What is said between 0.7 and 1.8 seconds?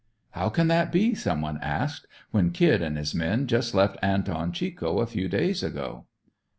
be," someone